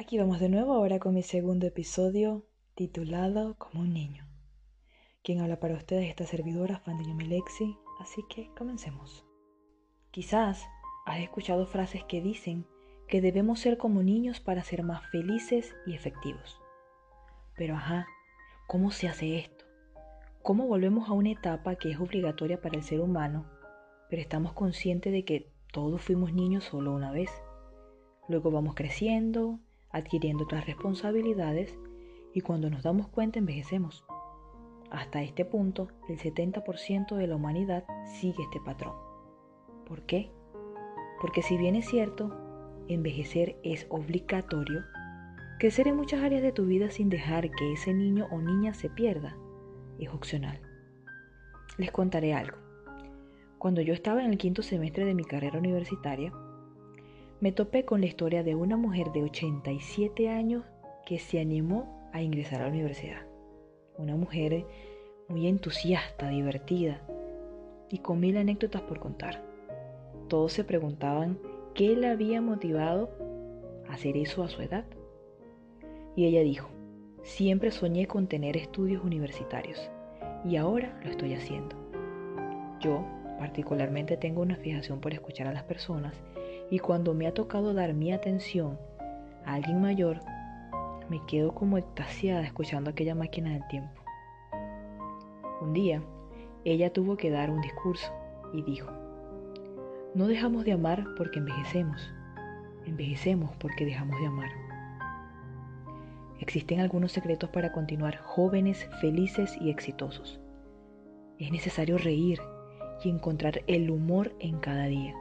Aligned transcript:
Aquí 0.00 0.16
vamos 0.16 0.38
de 0.38 0.48
nuevo 0.48 0.74
ahora 0.74 1.00
con 1.00 1.12
mi 1.12 1.24
segundo 1.24 1.66
episodio 1.66 2.46
titulado 2.76 3.56
Como 3.58 3.80
un 3.80 3.92
niño. 3.92 4.28
Quien 5.24 5.40
habla 5.40 5.58
para 5.58 5.74
ustedes 5.74 6.08
esta 6.08 6.24
servidora, 6.24 6.78
Fandiño 6.78 7.16
Milexi, 7.16 7.76
así 7.98 8.22
que 8.30 8.48
comencemos. 8.56 9.26
Quizás 10.12 10.64
has 11.04 11.18
escuchado 11.18 11.66
frases 11.66 12.04
que 12.04 12.20
dicen 12.20 12.64
que 13.08 13.20
debemos 13.20 13.58
ser 13.58 13.76
como 13.76 14.04
niños 14.04 14.38
para 14.38 14.62
ser 14.62 14.84
más 14.84 15.04
felices 15.10 15.74
y 15.84 15.96
efectivos. 15.96 16.60
Pero 17.56 17.74
ajá, 17.74 18.06
¿cómo 18.68 18.92
se 18.92 19.08
hace 19.08 19.36
esto? 19.36 19.64
¿Cómo 20.44 20.68
volvemos 20.68 21.08
a 21.08 21.12
una 21.12 21.32
etapa 21.32 21.74
que 21.74 21.90
es 21.90 21.98
obligatoria 21.98 22.60
para 22.60 22.76
el 22.76 22.84
ser 22.84 23.00
humano, 23.00 23.50
pero 24.08 24.22
estamos 24.22 24.52
conscientes 24.52 25.12
de 25.12 25.24
que 25.24 25.50
todos 25.72 26.00
fuimos 26.00 26.32
niños 26.32 26.62
solo 26.62 26.92
una 26.92 27.10
vez? 27.10 27.30
Luego 28.28 28.52
vamos 28.52 28.76
creciendo, 28.76 29.58
adquiriendo 29.90 30.44
otras 30.44 30.66
responsabilidades 30.66 31.78
y 32.34 32.40
cuando 32.40 32.70
nos 32.70 32.82
damos 32.82 33.08
cuenta 33.08 33.38
envejecemos. 33.38 34.04
Hasta 34.90 35.22
este 35.22 35.44
punto, 35.44 35.88
el 36.08 36.18
70% 36.18 37.16
de 37.16 37.26
la 37.26 37.36
humanidad 37.36 37.84
sigue 38.06 38.42
este 38.42 38.60
patrón. 38.60 38.94
¿Por 39.86 40.02
qué? 40.02 40.30
Porque 41.20 41.42
si 41.42 41.56
bien 41.56 41.76
es 41.76 41.86
cierto, 41.86 42.34
envejecer 42.88 43.58
es 43.62 43.86
obligatorio, 43.90 44.84
crecer 45.58 45.88
en 45.88 45.96
muchas 45.96 46.22
áreas 46.22 46.42
de 46.42 46.52
tu 46.52 46.64
vida 46.64 46.90
sin 46.90 47.08
dejar 47.08 47.50
que 47.50 47.72
ese 47.72 47.92
niño 47.92 48.28
o 48.30 48.40
niña 48.40 48.72
se 48.74 48.88
pierda 48.88 49.36
es 49.98 50.08
opcional. 50.10 50.60
Les 51.76 51.90
contaré 51.90 52.34
algo. 52.34 52.56
Cuando 53.58 53.80
yo 53.80 53.92
estaba 53.92 54.22
en 54.24 54.30
el 54.30 54.38
quinto 54.38 54.62
semestre 54.62 55.04
de 55.04 55.14
mi 55.14 55.24
carrera 55.24 55.58
universitaria, 55.58 56.32
me 57.40 57.52
topé 57.52 57.84
con 57.84 58.00
la 58.00 58.06
historia 58.06 58.42
de 58.42 58.56
una 58.56 58.76
mujer 58.76 59.12
de 59.12 59.22
87 59.22 60.28
años 60.28 60.64
que 61.06 61.20
se 61.20 61.38
animó 61.38 62.10
a 62.12 62.20
ingresar 62.20 62.60
a 62.60 62.64
la 62.64 62.70
universidad. 62.70 63.26
Una 63.96 64.16
mujer 64.16 64.66
muy 65.28 65.46
entusiasta, 65.46 66.28
divertida 66.30 67.00
y 67.90 67.98
con 67.98 68.18
mil 68.18 68.36
anécdotas 68.36 68.82
por 68.82 68.98
contar. 68.98 69.42
Todos 70.26 70.52
se 70.52 70.64
preguntaban 70.64 71.38
qué 71.74 71.94
le 71.94 72.08
había 72.08 72.40
motivado 72.40 73.10
a 73.88 73.94
hacer 73.94 74.16
eso 74.16 74.42
a 74.42 74.48
su 74.48 74.60
edad. 74.62 74.84
Y 76.16 76.26
ella 76.26 76.40
dijo, 76.40 76.68
siempre 77.22 77.70
soñé 77.70 78.08
con 78.08 78.26
tener 78.26 78.56
estudios 78.56 79.04
universitarios 79.04 79.90
y 80.44 80.56
ahora 80.56 80.98
lo 81.04 81.10
estoy 81.10 81.34
haciendo. 81.34 81.76
Yo 82.80 83.04
particularmente 83.38 84.16
tengo 84.16 84.42
una 84.42 84.56
fijación 84.56 85.00
por 85.00 85.12
escuchar 85.14 85.46
a 85.46 85.52
las 85.52 85.62
personas 85.62 86.20
y 86.70 86.78
cuando 86.78 87.14
me 87.14 87.26
ha 87.26 87.34
tocado 87.34 87.72
dar 87.72 87.94
mi 87.94 88.12
atención 88.12 88.78
a 89.44 89.54
alguien 89.54 89.80
mayor, 89.80 90.20
me 91.08 91.24
quedo 91.26 91.54
como 91.54 91.78
extasiada 91.78 92.42
escuchando 92.42 92.90
aquella 92.90 93.14
máquina 93.14 93.52
del 93.52 93.66
tiempo. 93.68 94.02
Un 95.62 95.72
día, 95.72 96.02
ella 96.64 96.92
tuvo 96.92 97.16
que 97.16 97.30
dar 97.30 97.50
un 97.50 97.60
discurso 97.62 98.12
y 98.52 98.62
dijo, 98.62 98.90
no 100.14 100.26
dejamos 100.26 100.64
de 100.64 100.72
amar 100.72 101.04
porque 101.16 101.38
envejecemos, 101.38 102.12
envejecemos 102.84 103.56
porque 103.56 103.86
dejamos 103.86 104.20
de 104.20 104.26
amar. 104.26 104.50
Existen 106.40 106.80
algunos 106.80 107.12
secretos 107.12 107.50
para 107.50 107.72
continuar 107.72 108.18
jóvenes, 108.18 108.88
felices 109.00 109.56
y 109.60 109.70
exitosos. 109.70 110.38
Es 111.38 111.50
necesario 111.50 111.98
reír 111.98 112.40
y 113.02 113.10
encontrar 113.10 113.62
el 113.66 113.90
humor 113.90 114.32
en 114.38 114.58
cada 114.58 114.86
día 114.86 115.14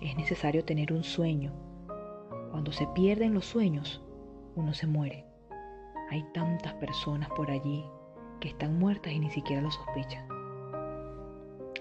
es 0.00 0.16
necesario 0.16 0.64
tener 0.64 0.92
un 0.92 1.04
sueño. 1.04 1.52
Cuando 2.50 2.72
se 2.72 2.86
pierden 2.88 3.34
los 3.34 3.44
sueños, 3.44 4.02
uno 4.56 4.72
se 4.72 4.86
muere. 4.86 5.24
Hay 6.10 6.24
tantas 6.34 6.74
personas 6.74 7.28
por 7.30 7.50
allí 7.50 7.84
que 8.40 8.48
están 8.48 8.78
muertas 8.78 9.12
y 9.12 9.20
ni 9.20 9.30
siquiera 9.30 9.62
lo 9.62 9.70
sospechan. 9.70 10.26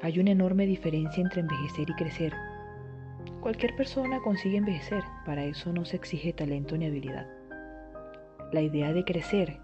Hay 0.02 0.19
una 0.19 0.31
enorme 0.31 0.66
diferencia 0.66 1.22
entre 1.22 1.41
envejecer 1.41 1.90
y 1.90 1.94
crecer. 1.94 2.34
Cualquier 3.41 3.75
persona 3.75 4.19
consigue 4.22 4.58
envejecer, 4.58 5.03
para 5.25 5.46
eso 5.46 5.72
no 5.74 5.85
se 5.85 5.96
exige 5.96 6.34
talento 6.34 6.78
ni 6.78 6.85
habilidad. 6.85 7.28
La 8.52 8.62
idea 8.62 8.94
de 8.94 9.03
crecer 9.03 9.59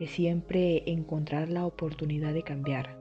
es 0.00 0.10
siempre 0.10 0.90
encontrar 0.90 1.48
la 1.48 1.66
oportunidad 1.66 2.32
de 2.32 2.42
cambiar. 2.42 2.98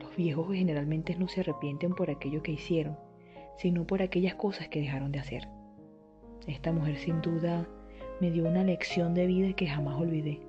Los 0.00 0.14
viejos 0.16 0.48
generalmente 0.52 1.16
no 1.16 1.28
se 1.28 1.40
arrepienten 1.40 1.94
por 1.94 2.10
aquello 2.10 2.42
que 2.42 2.52
hicieron, 2.52 2.96
sino 3.58 3.86
por 3.86 4.02
aquellas 4.02 4.34
cosas 4.34 4.68
que 4.68 4.80
dejaron 4.80 5.12
de 5.12 5.18
hacer. 5.18 5.48
Esta 6.46 6.72
mujer 6.72 6.96
sin 6.96 7.20
duda 7.20 7.68
me 8.20 8.30
dio 8.30 8.48
una 8.48 8.64
lección 8.64 9.14
de 9.14 9.26
vida 9.26 9.52
que 9.52 9.66
jamás 9.66 10.00
olvidé. 10.00 10.40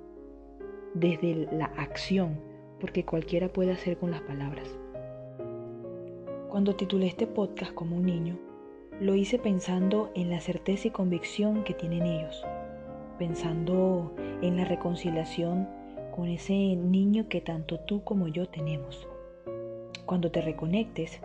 Desde 0.94 1.46
la 1.52 1.66
acción, 1.76 2.40
porque 2.80 3.04
cualquiera 3.04 3.52
puede 3.52 3.72
hacer 3.72 3.98
con 3.98 4.10
las 4.10 4.22
palabras. 4.22 4.66
Cuando 6.48 6.74
titulé 6.74 7.06
este 7.06 7.26
podcast 7.26 7.72
como 7.74 7.96
un 7.96 8.06
niño, 8.06 8.38
lo 9.00 9.14
hice 9.14 9.38
pensando 9.38 10.10
en 10.14 10.30
la 10.30 10.40
certeza 10.40 10.88
y 10.88 10.90
convicción 10.90 11.64
que 11.64 11.74
tienen 11.74 12.02
ellos, 12.02 12.44
pensando 13.18 14.14
en 14.42 14.56
la 14.56 14.64
reconciliación 14.64 15.68
con 16.14 16.28
ese 16.28 16.52
niño 16.52 17.28
que 17.28 17.40
tanto 17.40 17.78
tú 17.80 18.02
como 18.02 18.28
yo 18.28 18.48
tenemos. 18.48 19.06
Cuando 20.06 20.30
te 20.30 20.42
reconectes, 20.42 21.20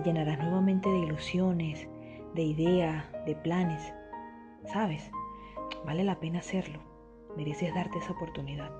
te 0.00 0.04
llenarás 0.04 0.38
nuevamente 0.38 0.88
de 0.88 0.98
ilusiones, 0.98 1.88
de 2.34 2.42
ideas, 2.42 3.04
de 3.26 3.34
planes. 3.34 3.92
¿Sabes? 4.66 5.10
Vale 5.84 6.04
la 6.04 6.20
pena 6.20 6.38
hacerlo. 6.38 6.80
Mereces 7.36 7.74
darte 7.74 7.98
esa 7.98 8.12
oportunidad. 8.12 8.70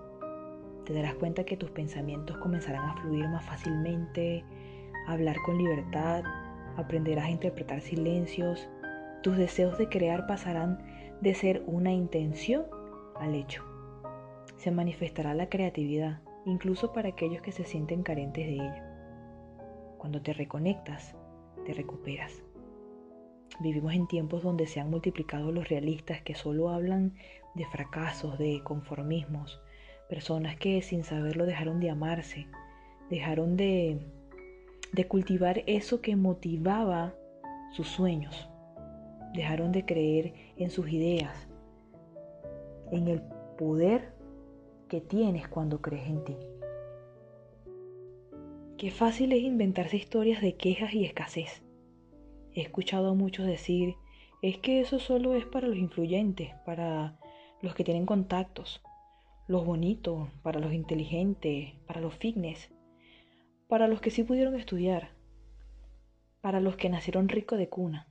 Te 0.85 0.93
darás 0.93 1.15
cuenta 1.15 1.45
que 1.45 1.57
tus 1.57 1.71
pensamientos 1.71 2.39
comenzarán 2.39 2.89
a 2.89 2.97
fluir 3.03 3.29
más 3.29 3.45
fácilmente, 3.45 4.45
a 5.09 5.13
hablar 5.13 5.37
con 5.45 5.59
libertad, 5.59 6.23
aprenderás 6.77 7.27
a 7.27 7.31
interpretar 7.31 7.81
silencios. 7.81 8.69
Tus 9.23 9.37
deseos 9.37 9.77
de 9.77 9.89
crear 9.89 10.27
pasarán 10.29 10.79
de 11.21 11.35
ser 11.35 11.65
una 11.67 11.93
intención 11.93 12.65
al 13.19 13.35
hecho. 13.35 13.65
Se 14.57 14.71
manifestará 14.71 15.35
la 15.35 15.49
creatividad, 15.49 16.21
incluso 16.45 16.93
para 16.93 17.09
aquellos 17.09 17.43
que 17.43 17.53
se 17.53 17.65
sienten 17.65 18.05
carentes 18.05 18.47
de 18.47 18.55
ello. 18.55 18.88
Cuando 19.99 20.23
te 20.23 20.33
reconectas, 20.33 21.15
te 21.67 21.75
recuperas. 21.75 22.43
Vivimos 23.61 23.93
en 23.93 24.07
tiempos 24.07 24.43
donde 24.43 24.67
se 24.67 24.81
han 24.81 24.91
multiplicado 24.91 25.51
los 25.51 25.69
realistas 25.69 26.23
que 26.23 26.35
solo 26.35 26.71
hablan 26.71 27.15
de 27.55 27.67
fracasos, 27.67 28.39
de 28.39 28.63
conformismos, 28.63 29.61
personas 30.09 30.57
que 30.57 30.81
sin 30.81 31.03
saberlo 31.03 31.45
dejaron 31.45 31.81
de 31.81 31.91
amarse, 31.91 32.47
dejaron 33.11 33.57
de, 33.57 33.99
de 34.93 35.07
cultivar 35.09 35.63
eso 35.67 36.01
que 36.01 36.15
motivaba 36.15 37.15
sus 37.73 37.89
sueños, 37.89 38.49
dejaron 39.35 39.73
de 39.73 39.85
creer 39.85 40.35
en 40.57 40.71
sus 40.71 40.89
ideas, 40.91 41.49
en 42.93 43.09
el 43.09 43.21
poder 43.59 44.15
que 44.89 45.01
tienes 45.01 45.49
cuando 45.49 45.83
crees 45.83 46.09
en 46.09 46.25
ti. 46.25 46.37
Qué 48.79 48.93
fácil 48.93 49.33
es 49.33 49.43
inventarse 49.43 49.97
historias 49.97 50.41
de 50.41 50.57
quejas 50.57 50.95
y 50.95 51.05
escasez. 51.05 51.65
He 52.55 52.61
escuchado 52.61 53.11
a 53.11 53.15
muchos 53.15 53.45
decir, 53.45 53.97
es 54.41 54.59
que 54.59 54.79
eso 54.79 55.01
solo 55.01 55.35
es 55.35 55.45
para 55.45 55.67
los 55.67 55.77
influyentes, 55.77 56.55
para 56.65 57.19
los 57.61 57.75
que 57.75 57.83
tienen 57.83 58.07
contactos, 58.07 58.81
los 59.49 59.67
bonitos, 59.67 60.29
para 60.45 60.61
los 60.61 60.73
inteligentes, 60.73 61.75
para 61.89 62.01
los 62.01 62.15
fitness, 62.15 62.71
para 63.67 63.89
los 63.89 64.01
que 64.01 64.13
sí 64.13 64.23
pudieron 64.23 64.55
estudiar, 64.55 65.11
para 66.41 66.61
los 66.61 66.77
que 66.77 66.89
nacieron 66.89 67.29
ricos 67.29 67.59
de 67.59 67.69
cuna, 67.69 68.07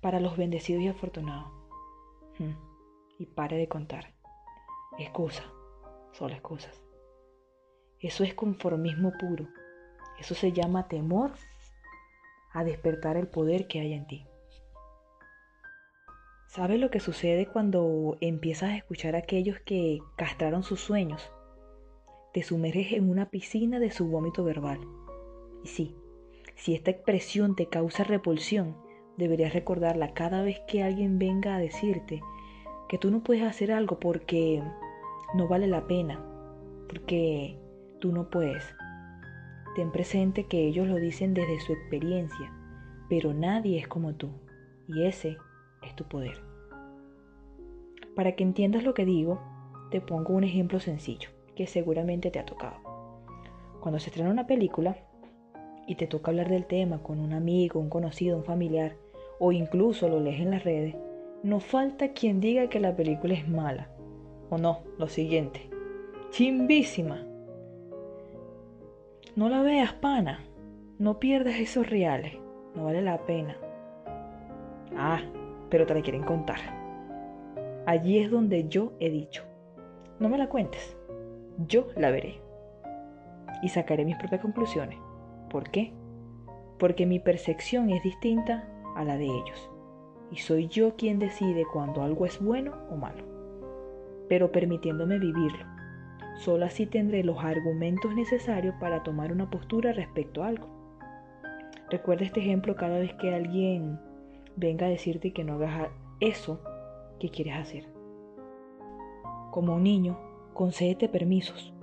para 0.00 0.18
los 0.18 0.36
bendecidos 0.36 0.82
y 0.82 0.88
afortunados. 0.88 1.48
Hmm, 2.40 2.56
y 3.20 3.26
pare 3.26 3.56
de 3.56 3.68
contar. 3.68 4.14
Excusa, 4.98 5.44
solo 6.10 6.34
excusas. 6.34 6.82
Eso 8.00 8.24
es 8.24 8.34
conformismo 8.34 9.12
puro. 9.16 9.46
Eso 10.20 10.34
se 10.34 10.52
llama 10.52 10.86
temor 10.86 11.32
a 12.52 12.62
despertar 12.62 13.16
el 13.16 13.26
poder 13.26 13.66
que 13.66 13.80
hay 13.80 13.94
en 13.94 14.06
ti. 14.06 14.26
¿Sabes 16.46 16.80
lo 16.80 16.90
que 16.90 17.00
sucede 17.00 17.46
cuando 17.46 18.18
empiezas 18.20 18.70
a 18.70 18.76
escuchar 18.76 19.14
a 19.14 19.20
aquellos 19.20 19.60
que 19.60 20.00
castraron 20.16 20.62
sus 20.62 20.80
sueños? 20.80 21.32
Te 22.32 22.42
sumerges 22.42 22.92
en 22.92 23.08
una 23.08 23.30
piscina 23.30 23.78
de 23.78 23.90
su 23.90 24.08
vómito 24.08 24.44
verbal. 24.44 24.80
Y 25.64 25.68
sí, 25.68 25.96
si 26.56 26.74
esta 26.74 26.90
expresión 26.90 27.56
te 27.56 27.68
causa 27.68 28.04
repulsión, 28.04 28.76
deberías 29.16 29.54
recordarla 29.54 30.12
cada 30.12 30.42
vez 30.42 30.60
que 30.66 30.82
alguien 30.82 31.18
venga 31.18 31.54
a 31.54 31.60
decirte 31.60 32.20
que 32.88 32.98
tú 32.98 33.10
no 33.10 33.22
puedes 33.22 33.44
hacer 33.44 33.70
algo 33.70 34.00
porque 34.00 34.62
no 35.34 35.46
vale 35.46 35.68
la 35.68 35.86
pena, 35.86 36.20
porque 36.88 37.56
tú 38.00 38.10
no 38.10 38.28
puedes. 38.28 38.64
Ten 39.74 39.92
presente 39.92 40.44
que 40.44 40.66
ellos 40.66 40.88
lo 40.88 40.96
dicen 40.96 41.34
desde 41.34 41.60
su 41.60 41.72
experiencia, 41.72 42.52
pero 43.08 43.32
nadie 43.32 43.78
es 43.78 43.88
como 43.88 44.14
tú, 44.14 44.30
y 44.88 45.04
ese 45.04 45.36
es 45.82 45.94
tu 45.94 46.04
poder. 46.04 46.40
Para 48.16 48.32
que 48.32 48.42
entiendas 48.42 48.84
lo 48.84 48.94
que 48.94 49.04
digo, 49.04 49.40
te 49.90 50.00
pongo 50.00 50.34
un 50.34 50.44
ejemplo 50.44 50.80
sencillo 50.80 51.30
que 51.54 51.66
seguramente 51.66 52.30
te 52.30 52.38
ha 52.38 52.44
tocado. 52.44 52.76
Cuando 53.80 53.98
se 53.98 54.10
estrena 54.10 54.30
una 54.30 54.46
película 54.46 54.96
y 55.86 55.94
te 55.94 56.06
toca 56.06 56.30
hablar 56.30 56.48
del 56.48 56.66
tema 56.66 57.02
con 57.02 57.18
un 57.18 57.32
amigo, 57.32 57.80
un 57.80 57.90
conocido, 57.90 58.36
un 58.36 58.44
familiar, 58.44 58.96
o 59.38 59.52
incluso 59.52 60.08
lo 60.08 60.20
lees 60.20 60.40
en 60.40 60.50
las 60.50 60.64
redes, 60.64 60.96
no 61.42 61.60
falta 61.60 62.12
quien 62.12 62.40
diga 62.40 62.68
que 62.68 62.80
la 62.80 62.94
película 62.94 63.34
es 63.34 63.48
mala. 63.48 63.90
O 64.50 64.58
no, 64.58 64.80
lo 64.98 65.08
siguiente. 65.08 65.70
Chimbísima. 66.30 67.26
No 69.40 69.48
la 69.48 69.62
veas, 69.62 69.94
pana. 69.94 70.40
No 70.98 71.18
pierdas 71.18 71.54
esos 71.54 71.88
reales. 71.88 72.34
No 72.74 72.84
vale 72.84 73.00
la 73.00 73.24
pena. 73.24 73.56
Ah, 74.94 75.22
pero 75.70 75.86
te 75.86 75.94
la 75.94 76.02
quieren 76.02 76.24
contar. 76.24 76.58
Allí 77.86 78.18
es 78.18 78.30
donde 78.30 78.68
yo 78.68 78.92
he 79.00 79.08
dicho. 79.08 79.42
No 80.18 80.28
me 80.28 80.36
la 80.36 80.50
cuentes. 80.50 80.94
Yo 81.66 81.86
la 81.96 82.10
veré. 82.10 82.38
Y 83.62 83.70
sacaré 83.70 84.04
mis 84.04 84.18
propias 84.18 84.42
conclusiones. 84.42 84.98
¿Por 85.48 85.70
qué? 85.70 85.94
Porque 86.78 87.06
mi 87.06 87.18
percepción 87.18 87.88
es 87.88 88.02
distinta 88.02 88.68
a 88.94 89.04
la 89.04 89.16
de 89.16 89.24
ellos. 89.24 89.70
Y 90.30 90.36
soy 90.36 90.68
yo 90.68 90.96
quien 90.96 91.18
decide 91.18 91.64
cuando 91.72 92.02
algo 92.02 92.26
es 92.26 92.38
bueno 92.42 92.74
o 92.90 92.96
malo. 92.96 93.24
Pero 94.28 94.52
permitiéndome 94.52 95.18
vivirlo. 95.18 95.79
Solo 96.40 96.64
así 96.64 96.86
tendré 96.86 97.22
los 97.22 97.44
argumentos 97.44 98.14
necesarios 98.14 98.74
para 98.80 99.02
tomar 99.02 99.30
una 99.30 99.50
postura 99.50 99.92
respecto 99.92 100.42
a 100.42 100.48
algo. 100.48 100.68
Recuerda 101.90 102.24
este 102.24 102.40
ejemplo 102.40 102.76
cada 102.76 102.98
vez 102.98 103.12
que 103.14 103.34
alguien 103.34 104.00
venga 104.56 104.86
a 104.86 104.88
decirte 104.88 105.34
que 105.34 105.44
no 105.44 105.54
hagas 105.54 105.90
eso 106.18 106.58
que 107.18 107.28
quieres 107.28 107.56
hacer. 107.56 107.84
Como 109.50 109.74
un 109.74 109.82
niño, 109.82 110.18
concédete 110.54 111.10
permisos. 111.10 111.74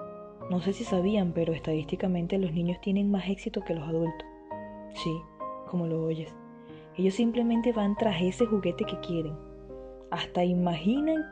No 0.50 0.60
sé 0.60 0.74
si 0.74 0.86
sabían, 0.86 1.33
pero 1.33 1.53
estadísticamente 1.53 2.39
los 2.39 2.51
niños 2.51 2.81
tienen 2.81 3.12
más 3.12 3.30
éxito 3.30 3.62
que 3.62 3.75
los 3.75 3.88
adultos. 3.88 4.27
Sí, 4.95 5.15
como 5.69 5.86
lo 5.86 6.03
oyes. 6.03 6.33
Ellos 6.95 7.13
simplemente 7.13 7.74
van 7.74 7.95
tras 7.95 8.19
ese 8.24 8.48
juguete 8.48 8.86
que 8.86 9.00
quieren. 9.01 9.36
Hasta 10.10 10.44
imaginan 10.44 11.24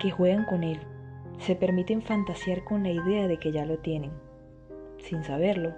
que 0.00 0.10
juegan 0.10 0.46
con 0.46 0.64
él. 0.64 0.80
Se 1.42 1.56
permiten 1.56 2.02
fantasear 2.02 2.62
con 2.62 2.84
la 2.84 2.90
idea 2.90 3.26
de 3.26 3.36
que 3.36 3.50
ya 3.50 3.66
lo 3.66 3.78
tienen. 3.78 4.12
Sin 4.98 5.24
saberlo, 5.24 5.74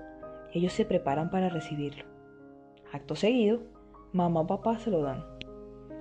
ellos 0.52 0.74
se 0.74 0.84
preparan 0.84 1.30
para 1.30 1.48
recibirlo. 1.48 2.04
Acto 2.92 3.16
seguido, 3.16 3.62
mamá 4.12 4.40
o 4.40 4.46
papá 4.46 4.78
se 4.78 4.90
lo 4.90 5.00
dan. 5.00 5.24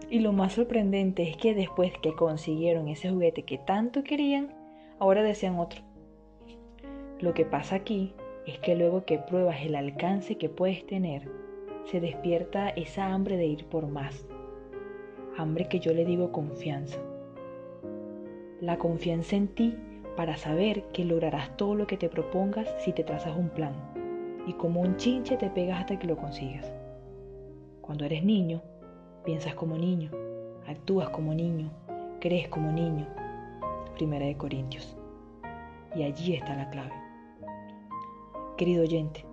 Y 0.09 0.19
lo 0.19 0.33
más 0.33 0.51
sorprendente 0.51 1.23
es 1.23 1.37
que 1.37 1.55
después 1.55 1.93
que 2.01 2.13
consiguieron 2.13 2.89
ese 2.89 3.09
juguete 3.09 3.43
que 3.43 3.57
tanto 3.57 4.03
querían, 4.03 4.53
ahora 4.99 5.23
desean 5.23 5.57
otro. 5.57 5.81
Lo 7.21 7.33
que 7.33 7.45
pasa 7.45 7.75
aquí 7.75 8.13
es 8.45 8.59
que 8.59 8.75
luego 8.75 9.05
que 9.05 9.17
pruebas 9.17 9.61
el 9.61 9.75
alcance 9.75 10.37
que 10.37 10.49
puedes 10.49 10.85
tener, 10.85 11.31
se 11.85 12.01
despierta 12.01 12.67
esa 12.67 13.13
hambre 13.13 13.37
de 13.37 13.45
ir 13.45 13.65
por 13.67 13.87
más. 13.87 14.27
Hambre 15.37 15.69
que 15.69 15.79
yo 15.79 15.93
le 15.93 16.03
digo 16.03 16.33
confianza. 16.33 16.99
La 18.63 18.77
confianza 18.77 19.35
en 19.35 19.49
ti 19.49 19.75
para 20.15 20.37
saber 20.37 20.83
que 20.93 21.03
lograrás 21.03 21.57
todo 21.57 21.75
lo 21.75 21.85
que 21.85 21.97
te 21.97 22.07
propongas 22.07 22.73
si 22.79 22.93
te 22.93 23.03
trazas 23.03 23.35
un 23.35 23.49
plan. 23.49 23.73
Y 24.47 24.53
como 24.53 24.79
un 24.79 24.95
chinche 24.95 25.35
te 25.35 25.49
pegas 25.49 25.81
hasta 25.81 25.99
que 25.99 26.07
lo 26.07 26.15
consigas. 26.15 26.71
Cuando 27.81 28.05
eres 28.05 28.23
niño, 28.23 28.61
piensas 29.25 29.53
como 29.53 29.77
niño, 29.77 30.11
actúas 30.65 31.09
como 31.09 31.33
niño, 31.33 31.71
crees 32.21 32.47
como 32.47 32.71
niño. 32.71 33.05
Primera 33.95 34.27
de 34.27 34.37
Corintios. 34.37 34.95
Y 35.93 36.03
allí 36.03 36.33
está 36.33 36.55
la 36.55 36.69
clave. 36.69 36.93
Querido 38.55 38.83
oyente, 38.83 39.25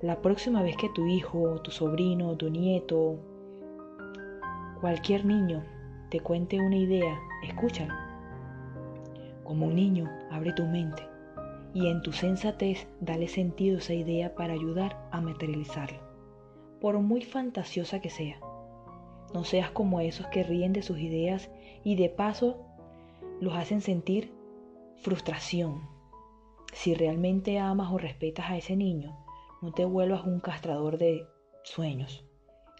la 0.00 0.22
próxima 0.22 0.62
vez 0.62 0.76
que 0.76 0.90
tu 0.90 1.08
hijo, 1.08 1.60
tu 1.62 1.72
sobrino, 1.72 2.36
tu 2.36 2.48
nieto, 2.48 3.16
cualquier 4.80 5.24
niño 5.24 5.64
te 6.08 6.20
cuente 6.20 6.60
una 6.60 6.76
idea, 6.76 7.18
escúchalo. 7.42 8.09
Como 9.50 9.66
un 9.66 9.74
niño, 9.74 10.08
abre 10.30 10.52
tu 10.52 10.64
mente 10.64 11.02
y 11.74 11.88
en 11.88 12.02
tu 12.02 12.12
sensatez 12.12 12.86
dale 13.00 13.26
sentido 13.26 13.78
a 13.78 13.80
esa 13.80 13.94
idea 13.94 14.36
para 14.36 14.52
ayudar 14.52 15.08
a 15.10 15.20
materializarla, 15.20 16.00
por 16.80 16.96
muy 17.00 17.22
fantasiosa 17.22 18.00
que 18.00 18.10
sea. 18.10 18.38
No 19.34 19.42
seas 19.42 19.72
como 19.72 19.98
esos 19.98 20.28
que 20.28 20.44
ríen 20.44 20.72
de 20.72 20.82
sus 20.82 21.00
ideas 21.00 21.50
y 21.82 21.96
de 21.96 22.08
paso 22.08 22.64
los 23.40 23.56
hacen 23.56 23.80
sentir 23.80 24.32
frustración. 24.98 25.80
Si 26.72 26.94
realmente 26.94 27.58
amas 27.58 27.90
o 27.90 27.98
respetas 27.98 28.50
a 28.50 28.56
ese 28.56 28.76
niño, 28.76 29.18
no 29.62 29.72
te 29.72 29.84
vuelvas 29.84 30.24
un 30.24 30.38
castrador 30.38 30.96
de 30.96 31.26
sueños. 31.64 32.24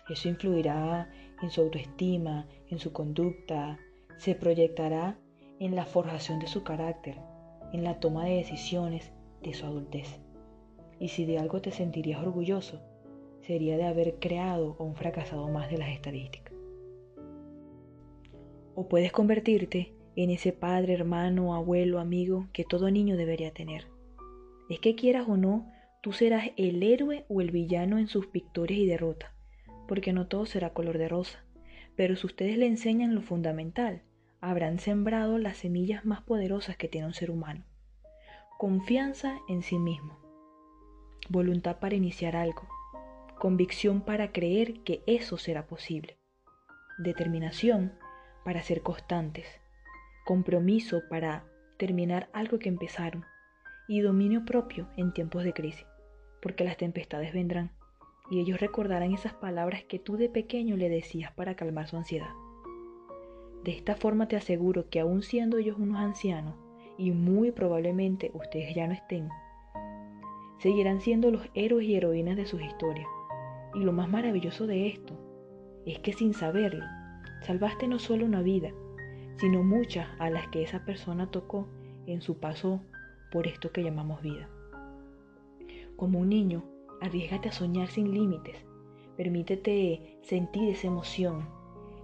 Eso 0.08 0.28
influirá 0.28 1.10
en 1.42 1.50
su 1.50 1.62
autoestima, 1.62 2.46
en 2.68 2.78
su 2.78 2.92
conducta, 2.92 3.80
se 4.18 4.36
proyectará 4.36 5.18
en 5.60 5.76
la 5.76 5.84
forjación 5.84 6.40
de 6.40 6.48
su 6.48 6.64
carácter, 6.64 7.18
en 7.72 7.84
la 7.84 8.00
toma 8.00 8.24
de 8.24 8.34
decisiones 8.34 9.12
de 9.42 9.54
su 9.54 9.64
adultez. 9.64 10.18
Y 10.98 11.08
si 11.08 11.24
de 11.24 11.38
algo 11.38 11.60
te 11.60 11.70
sentirías 11.70 12.20
orgulloso, 12.20 12.80
sería 13.42 13.76
de 13.76 13.84
haber 13.84 14.18
creado 14.18 14.74
o 14.78 14.84
un 14.84 14.96
fracasado 14.96 15.46
más 15.46 15.70
de 15.70 15.78
las 15.78 15.90
estadísticas. 15.90 16.52
O 18.74 18.88
puedes 18.88 19.12
convertirte 19.12 19.94
en 20.16 20.30
ese 20.30 20.52
padre, 20.52 20.94
hermano, 20.94 21.54
abuelo, 21.54 22.00
amigo 22.00 22.48
que 22.52 22.64
todo 22.64 22.90
niño 22.90 23.16
debería 23.16 23.52
tener. 23.52 23.86
Es 24.68 24.80
que 24.80 24.96
quieras 24.96 25.28
o 25.28 25.36
no, 25.36 25.70
Tú 26.02 26.12
serás 26.12 26.50
el 26.56 26.82
héroe 26.82 27.26
o 27.28 27.42
el 27.42 27.50
villano 27.50 27.98
en 27.98 28.08
sus 28.08 28.32
victorias 28.32 28.80
y 28.80 28.86
derrotas, 28.86 29.32
porque 29.86 30.14
no 30.14 30.28
todo 30.28 30.46
será 30.46 30.72
color 30.72 30.96
de 30.96 31.08
rosa. 31.08 31.44
Pero 31.94 32.16
si 32.16 32.26
ustedes 32.26 32.56
le 32.56 32.66
enseñan 32.66 33.14
lo 33.14 33.20
fundamental, 33.20 34.00
habrán 34.40 34.78
sembrado 34.78 35.38
las 35.38 35.58
semillas 35.58 36.04
más 36.04 36.22
poderosas 36.22 36.76
que 36.76 36.88
tiene 36.88 37.06
un 37.06 37.14
ser 37.14 37.30
humano. 37.30 37.64
Confianza 38.58 39.38
en 39.48 39.62
sí 39.62 39.78
mismo, 39.78 40.18
voluntad 41.28 41.78
para 41.78 41.94
iniciar 41.94 42.36
algo, 42.36 42.68
convicción 43.38 44.02
para 44.02 44.32
creer 44.32 44.80
que 44.82 45.02
eso 45.06 45.38
será 45.38 45.66
posible, 45.66 46.18
determinación 46.98 47.92
para 48.44 48.62
ser 48.62 48.82
constantes, 48.82 49.46
compromiso 50.24 51.02
para 51.08 51.44
terminar 51.78 52.28
algo 52.32 52.58
que 52.58 52.68
empezaron. 52.68 53.24
Y 53.88 54.02
dominio 54.02 54.44
propio 54.44 54.88
en 54.96 55.12
tiempos 55.12 55.42
de 55.42 55.52
crisis. 55.52 55.86
Porque 56.40 56.62
las 56.62 56.76
tempestades 56.76 57.32
vendrán, 57.32 57.72
y 58.30 58.38
ellos 58.38 58.60
recordarán 58.60 59.12
esas 59.12 59.32
palabras 59.32 59.82
que 59.82 59.98
tú 59.98 60.16
de 60.16 60.28
pequeño 60.28 60.76
le 60.76 60.88
decías 60.88 61.32
para 61.32 61.56
calmar 61.56 61.88
su 61.88 61.96
ansiedad. 61.96 62.30
De 63.64 63.72
esta 63.72 63.94
forma 63.94 64.26
te 64.26 64.36
aseguro 64.36 64.88
que 64.88 65.00
aun 65.00 65.22
siendo 65.22 65.58
ellos 65.58 65.76
unos 65.78 65.98
ancianos, 65.98 66.54
y 66.96 67.12
muy 67.12 67.50
probablemente 67.50 68.30
ustedes 68.34 68.74
ya 68.74 68.86
no 68.86 68.92
estén, 68.92 69.28
seguirán 70.58 71.00
siendo 71.00 71.30
los 71.30 71.48
héroes 71.54 71.86
y 71.86 71.94
heroínas 71.94 72.36
de 72.36 72.46
sus 72.46 72.60
historias. 72.62 73.06
Y 73.74 73.80
lo 73.80 73.92
más 73.92 74.08
maravilloso 74.08 74.66
de 74.66 74.88
esto 74.88 75.14
es 75.86 75.98
que 76.00 76.12
sin 76.12 76.34
saberlo, 76.34 76.84
salvaste 77.42 77.88
no 77.88 77.98
solo 77.98 78.26
una 78.26 78.42
vida, 78.42 78.72
sino 79.36 79.62
muchas 79.62 80.08
a 80.18 80.28
las 80.28 80.48
que 80.48 80.62
esa 80.62 80.84
persona 80.84 81.30
tocó 81.30 81.68
en 82.06 82.20
su 82.20 82.38
paso 82.38 82.82
por 83.32 83.46
esto 83.46 83.72
que 83.72 83.82
llamamos 83.82 84.20
vida. 84.20 84.48
Como 85.96 86.18
un 86.18 86.28
niño, 86.28 86.64
arriesgate 87.00 87.48
a 87.48 87.52
soñar 87.52 87.88
sin 87.88 88.12
límites. 88.12 88.56
Permítete 89.16 90.18
sentir 90.22 90.70
esa 90.70 90.88
emoción. 90.88 91.48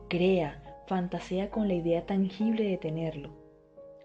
Crea, 0.09 0.63
fantasea 0.87 1.51
con 1.51 1.69
la 1.69 1.75
idea 1.75 2.07
tangible 2.07 2.65
de 2.65 2.77
tenerlo. 2.77 3.31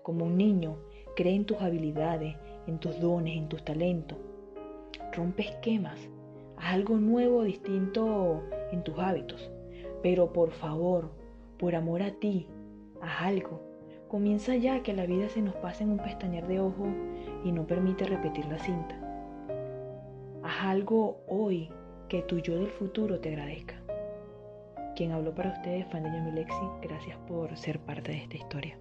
Como 0.03 0.25
un 0.25 0.38
niño, 0.38 0.77
cree 1.15 1.35
en 1.35 1.45
tus 1.45 1.61
habilidades, 1.61 2.35
en 2.67 2.79
tus 2.79 3.00
dones, 3.00 3.38
en 3.38 3.50
tus 3.50 3.63
talentos. 3.63 4.17
Rompe 5.13 5.43
esquemas. 5.43 6.00
Haz 6.57 6.73
algo 6.73 6.97
nuevo, 6.97 7.43
distinto 7.43 8.43
en 8.71 8.83
tus 8.83 8.97
hábitos. 8.97 9.51
Pero 10.01 10.33
por 10.33 10.51
favor, 10.51 11.11
por 11.57 11.75
amor 11.75 12.01
a 12.01 12.11
ti, 12.11 12.47
haz 13.01 13.21
algo. 13.21 13.61
Comienza 14.07 14.55
ya 14.55 14.83
que 14.83 14.93
la 14.93 15.05
vida 15.05 15.29
se 15.29 15.41
nos 15.41 15.55
pasa 15.55 15.83
en 15.83 15.91
un 15.91 16.00
pestañear 16.00 16.47
de 16.47 16.59
ojo 16.59 16.88
y 17.43 17.51
no 17.51 17.65
permite 17.65 18.05
repetir 18.05 18.45
la 18.45 18.59
cinta 18.59 19.01
algo 20.61 21.23
hoy 21.27 21.69
que 22.07 22.21
tu 22.21 22.38
yo 22.39 22.55
del 22.55 22.67
futuro 22.67 23.19
te 23.19 23.29
agradezca. 23.29 23.80
Quien 25.01 25.13
habló 25.13 25.34
para 25.34 25.50
ustedes, 25.50 25.88
Fandeña 25.88 26.22
Milexi, 26.22 26.63
gracias 26.79 27.17
por 27.27 27.58
ser 27.58 27.79
parte 27.79 28.12
de 28.12 28.17
esta 28.20 28.38
historia. 28.38 28.77